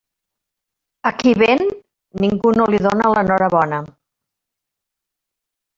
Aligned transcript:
A 1.09 1.11
qui 1.23 1.33
ven, 1.41 1.61
ningú 2.25 2.55
no 2.57 2.67
li 2.75 2.81
dóna 2.87 3.13
l'enhorabona. 3.17 3.85